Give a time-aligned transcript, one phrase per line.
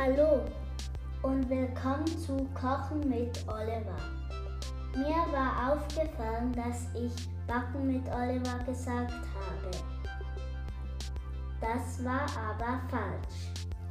[0.00, 0.44] Hallo
[1.22, 3.96] und willkommen zu Kochen mit Oliver.
[4.94, 7.12] Mir war aufgefallen, dass ich
[7.48, 9.70] Backen mit Oliver gesagt habe.
[11.60, 13.50] Das war aber falsch.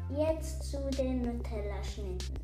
[0.09, 2.35] Jetzt zu den Nutella-Schnitten.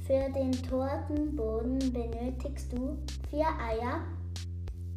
[0.00, 2.98] Für den Tortenboden benötigst du
[3.30, 4.00] 4 Eier,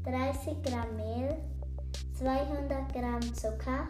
[0.04, 1.38] 30 Gramm Mehl,
[2.20, 3.88] 200 Gramm Zucker,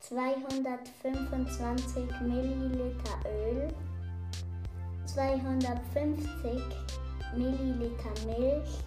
[0.00, 3.68] 225 Milliliter Öl,
[5.06, 6.60] 250
[7.36, 8.82] Milliliter Milch,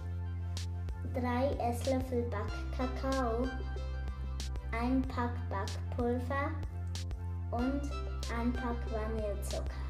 [1.14, 3.48] 3 Esslöffel Backkakao,
[4.74, 6.52] 1 Pack Backpulver
[7.52, 7.90] und
[8.38, 9.83] 1 Pack Vanillezucker.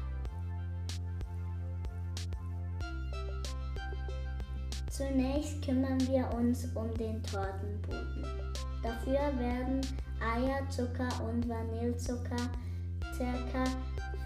[4.96, 8.24] Zunächst kümmern wir uns um den Tortenboden.
[8.80, 9.80] Dafür werden
[10.20, 12.48] Eier, Zucker und Vanillezucker
[13.18, 13.64] ca.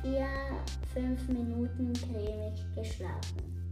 [0.04, 3.64] 4-5 Minuten cremig geschlagen.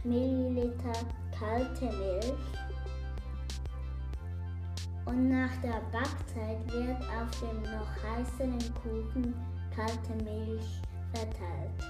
[0.04, 0.92] Milliliter
[1.36, 2.32] kalte Milch
[5.06, 9.34] und nach der Backzeit wird auf dem noch heißeren Kuchen
[9.74, 10.80] kalte Milch
[11.12, 11.82] verteilt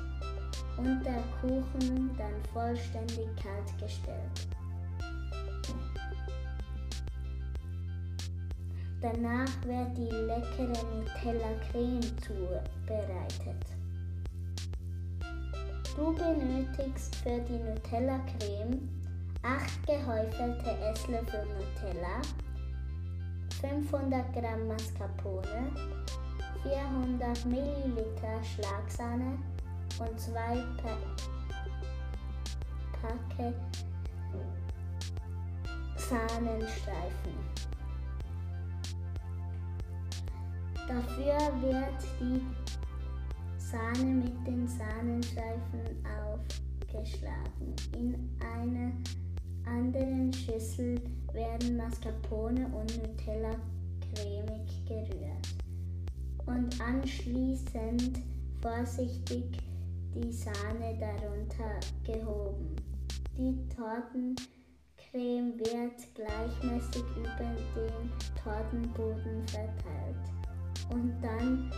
[0.78, 4.48] und der Kuchen dann vollständig kalt gestellt.
[9.02, 13.66] Danach wird die leckere Nutella-Creme zubereitet.
[15.96, 18.88] Du benötigst für die Nutella-Creme
[19.42, 22.22] 8 gehäufelte Esslöffel Nutella,
[23.60, 25.72] 500 Gramm Mascarpone,
[26.62, 29.36] 400 Milliliter Schlagsahne
[29.98, 30.32] und 2
[30.80, 30.96] pa
[33.00, 33.52] Packe
[35.96, 37.71] Sahnenstreifen.
[40.88, 42.41] Dafür wird die
[43.56, 47.75] Sahne mit den Sahnenstreifen aufgeschlagen.
[47.97, 48.93] In einer
[49.65, 51.00] anderen Schüssel
[51.32, 53.54] werden Mascarpone und Nutella
[54.00, 55.48] cremig gerührt
[56.47, 58.19] und anschließend
[58.60, 59.44] vorsichtig
[60.14, 62.75] die Sahne darunter gehoben.
[63.38, 68.10] Die Tortencreme wird gleichmäßig über den
[68.43, 70.32] Tortenboden verteilt
[70.92, 71.70] und dann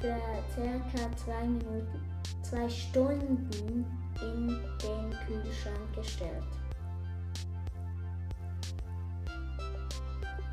[0.00, 0.16] für
[0.54, 2.00] circa zwei Minuten,
[2.42, 3.86] zwei Stunden
[4.20, 6.44] in den Kühlschrank gestellt.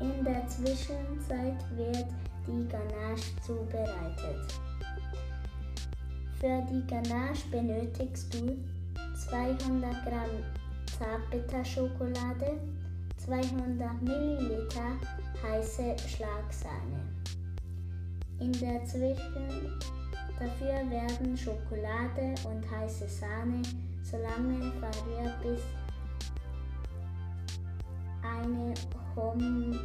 [0.00, 2.06] In der Zwischenzeit wird
[2.46, 4.54] die Ganache zubereitet.
[6.38, 8.56] Für die Ganache benötigst du
[9.30, 10.44] 200 Gramm
[10.98, 12.58] Zartbitterschokolade,
[13.16, 14.96] 200 Milliliter
[15.42, 17.25] heiße Schlagsahne.
[18.38, 19.78] In der Zwischen
[20.38, 23.62] dafür werden Schokolade und heiße Sahne
[24.02, 25.62] so lange verrührt, bis
[28.22, 28.74] eine
[29.14, 29.76] homogene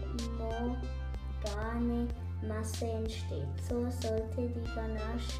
[2.48, 3.48] Masse entsteht.
[3.70, 5.40] So sollte die Ganache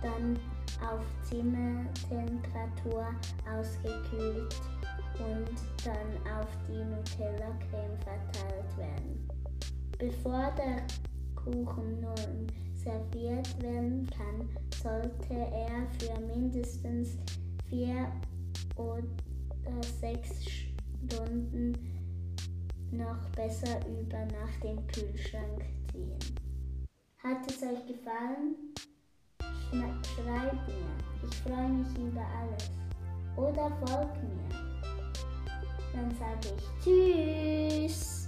[0.00, 0.38] dann
[0.80, 3.06] auf Zimmertemperatur
[3.50, 4.54] ausgekühlt
[5.18, 5.54] und
[5.84, 9.28] dann auf die Nutella-Creme verteilt werden.
[9.98, 10.82] Bevor der
[11.44, 14.48] Kuchen nun serviert werden kann,
[14.82, 17.16] sollte er für mindestens
[17.68, 18.10] vier
[18.76, 21.76] oder sechs Stunden
[22.90, 26.18] noch besser über Nacht im Kühlschrank ziehen.
[27.18, 28.56] Hat es euch gefallen?
[30.14, 31.28] Schreibt mir.
[31.28, 32.70] Ich freue mich über alles.
[33.36, 34.48] Oder folgt mir.
[35.94, 38.21] Dann sage ich Tschüss.